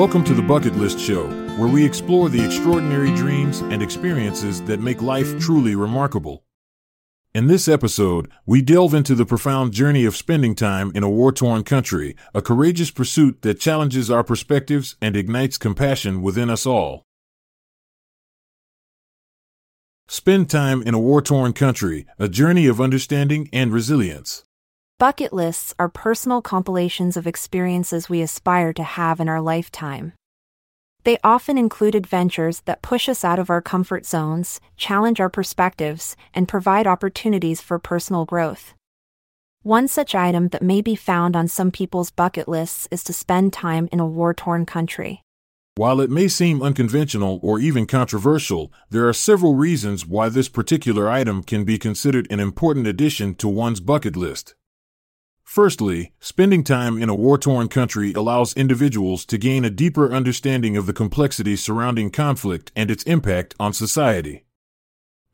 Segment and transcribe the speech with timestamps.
[0.00, 1.26] Welcome to the Bucket List Show,
[1.58, 6.44] where we explore the extraordinary dreams and experiences that make life truly remarkable.
[7.34, 11.32] In this episode, we delve into the profound journey of spending time in a war
[11.32, 17.04] torn country, a courageous pursuit that challenges our perspectives and ignites compassion within us all.
[20.08, 24.44] Spend time in a war torn country, a journey of understanding and resilience.
[25.00, 30.12] Bucket lists are personal compilations of experiences we aspire to have in our lifetime.
[31.04, 36.16] They often include adventures that push us out of our comfort zones, challenge our perspectives,
[36.34, 38.74] and provide opportunities for personal growth.
[39.62, 43.54] One such item that may be found on some people's bucket lists is to spend
[43.54, 45.22] time in a war torn country.
[45.76, 51.08] While it may seem unconventional or even controversial, there are several reasons why this particular
[51.08, 54.54] item can be considered an important addition to one's bucket list.
[55.50, 60.76] Firstly, spending time in a war torn country allows individuals to gain a deeper understanding
[60.76, 64.44] of the complexities surrounding conflict and its impact on society.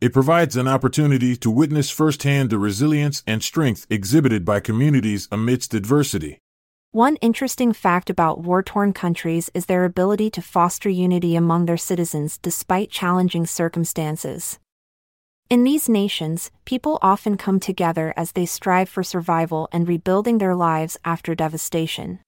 [0.01, 5.75] It provides an opportunity to witness firsthand the resilience and strength exhibited by communities amidst
[5.75, 6.39] adversity.
[6.93, 11.77] One interesting fact about war torn countries is their ability to foster unity among their
[11.77, 14.59] citizens despite challenging circumstances.
[15.49, 20.57] In these nations, people often come together as they strive for survival and rebuilding their
[20.57, 22.19] lives after devastation.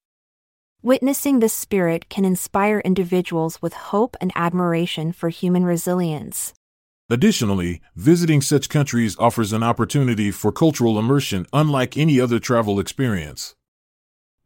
[0.81, 6.53] Witnessing this spirit can inspire individuals with hope and admiration for human resilience.
[7.09, 13.53] Additionally, visiting such countries offers an opportunity for cultural immersion unlike any other travel experience.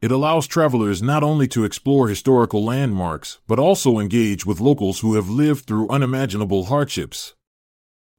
[0.01, 5.13] It allows travelers not only to explore historical landmarks, but also engage with locals who
[5.13, 7.35] have lived through unimaginable hardships.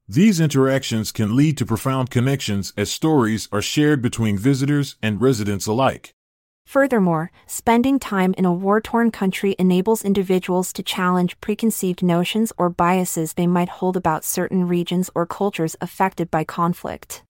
[0.07, 5.65] These interactions can lead to profound connections as stories are shared between visitors and residents
[5.65, 6.13] alike.
[6.67, 12.69] Furthermore, spending time in a war torn country enables individuals to challenge preconceived notions or
[12.69, 17.23] biases they might hold about certain regions or cultures affected by conflict.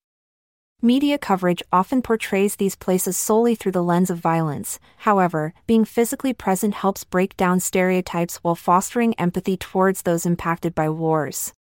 [0.81, 6.33] Media coverage often portrays these places solely through the lens of violence, however, being physically
[6.33, 11.53] present helps break down stereotypes while fostering empathy towards those impacted by wars.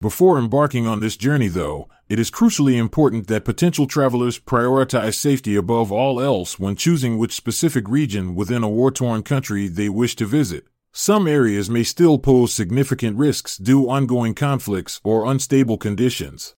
[0.00, 5.56] Before embarking on this journey, though, it is crucially important that potential travelers prioritize safety
[5.56, 10.14] above all else when choosing which specific region within a war torn country they wish
[10.14, 10.68] to visit.
[10.92, 16.54] Some areas may still pose significant risks due to ongoing conflicts or unstable conditions.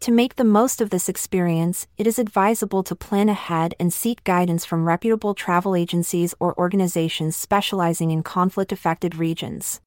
[0.00, 4.24] To make the most of this experience, it is advisable to plan ahead and seek
[4.24, 9.80] guidance from reputable travel agencies or organizations specializing in conflict affected regions.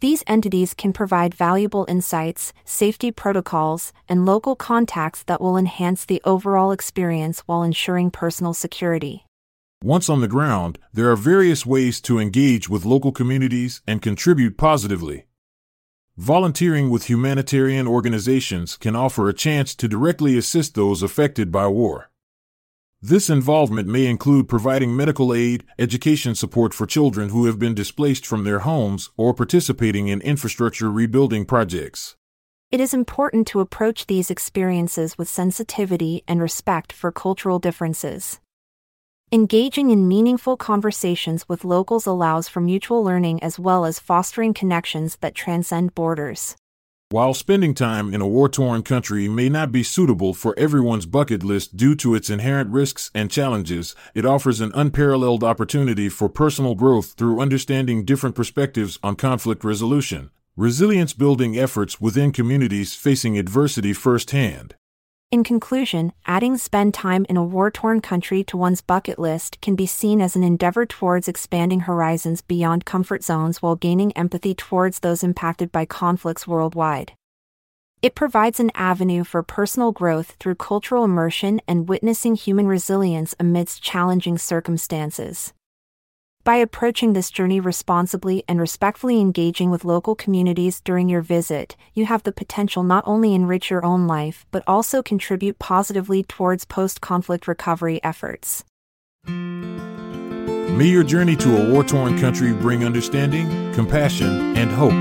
[0.00, 6.22] These entities can provide valuable insights, safety protocols, and local contacts that will enhance the
[6.24, 9.26] overall experience while ensuring personal security.
[9.84, 14.56] Once on the ground, there are various ways to engage with local communities and contribute
[14.56, 15.26] positively.
[16.16, 22.09] Volunteering with humanitarian organizations can offer a chance to directly assist those affected by war.
[23.02, 28.26] This involvement may include providing medical aid, education support for children who have been displaced
[28.26, 32.16] from their homes, or participating in infrastructure rebuilding projects.
[32.70, 38.38] It is important to approach these experiences with sensitivity and respect for cultural differences.
[39.32, 45.16] Engaging in meaningful conversations with locals allows for mutual learning as well as fostering connections
[45.22, 46.54] that transcend borders.
[47.12, 51.42] While spending time in a war torn country may not be suitable for everyone's bucket
[51.42, 56.76] list due to its inherent risks and challenges, it offers an unparalleled opportunity for personal
[56.76, 63.92] growth through understanding different perspectives on conflict resolution, resilience building efforts within communities facing adversity
[63.92, 64.76] firsthand,
[65.30, 69.76] in conclusion, adding spend time in a war torn country to one's bucket list can
[69.76, 74.98] be seen as an endeavor towards expanding horizons beyond comfort zones while gaining empathy towards
[74.98, 77.12] those impacted by conflicts worldwide.
[78.02, 83.82] It provides an avenue for personal growth through cultural immersion and witnessing human resilience amidst
[83.82, 85.52] challenging circumstances.
[86.42, 92.06] By approaching this journey responsibly and respectfully engaging with local communities during your visit, you
[92.06, 97.02] have the potential not only enrich your own life but also contribute positively towards post
[97.02, 98.64] conflict recovery efforts.
[99.26, 104.94] May your journey to a war torn country bring understanding, compassion, and hope.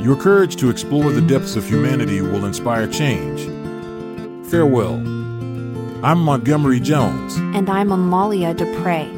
[0.00, 3.40] Your courage to explore the depths of humanity will inspire change.
[4.46, 4.94] Farewell.
[6.04, 7.34] I'm Montgomery Jones.
[7.56, 9.17] And I'm Amalia Dupre.